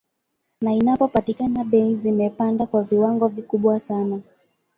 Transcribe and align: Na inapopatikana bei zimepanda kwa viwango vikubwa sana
Na 0.61 0.73
inapopatikana 0.73 1.63
bei 1.63 1.95
zimepanda 1.95 2.65
kwa 2.65 2.83
viwango 2.83 3.27
vikubwa 3.27 3.79
sana 3.79 4.19